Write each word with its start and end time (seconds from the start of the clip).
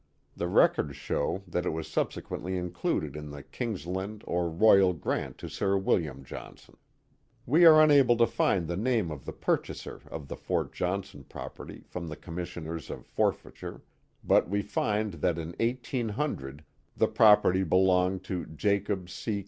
The 0.35 0.47
records 0.47 0.95
show 0.95 1.43
that 1.47 1.63
it 1.63 1.69
was 1.69 1.87
subsequently 1.87 2.57
included 2.57 3.15
in 3.15 3.29
the 3.29 3.43
Kings 3.43 3.85
land 3.85 4.23
or 4.25 4.49
Royal 4.49 4.93
Grant 4.93 5.37
to 5.37 5.47
Sir 5.47 5.77
William 5.77 6.23
Johnson. 6.23 6.75
We 7.45 7.65
are 7.65 7.79
unable 7.79 8.17
to 8.17 8.25
find 8.25 8.67
the 8.67 8.75
name 8.75 9.11
of 9.11 9.25
the 9.25 9.31
purchaser 9.31 10.01
of 10.09 10.27
the 10.27 10.35
Fort 10.35 10.73
Johnson 10.73 11.23
property 11.25 11.83
from 11.85 12.07
the 12.07 12.15
commissioners 12.15 12.89
of 12.89 13.05
forfeiture, 13.05 13.83
but 14.23 14.49
we 14.49 14.63
find 14.63 15.13
that 15.21 15.37
in 15.37 15.49
1800 15.59 16.63
the 16.97 17.07
property 17.07 17.61
belonged 17.63 18.23
to 18.23 18.47
Jacob 18.47 19.07
C. 19.07 19.39